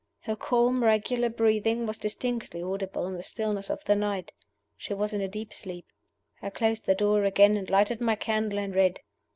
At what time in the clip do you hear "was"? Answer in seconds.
1.85-1.99, 4.95-5.13